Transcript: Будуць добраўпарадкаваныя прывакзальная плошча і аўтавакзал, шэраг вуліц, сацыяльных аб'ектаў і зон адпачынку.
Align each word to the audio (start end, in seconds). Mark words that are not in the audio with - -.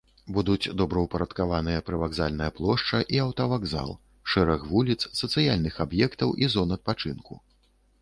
Будуць 0.35 0.69
добраўпарадкаваныя 0.81 1.83
прывакзальная 1.89 2.49
плошча 2.61 3.03
і 3.17 3.21
аўтавакзал, 3.27 3.95
шэраг 4.35 4.67
вуліц, 4.73 5.01
сацыяльных 5.23 5.75
аб'ектаў 5.89 6.29
і 6.45 6.53
зон 6.59 6.69
адпачынку. 6.81 7.33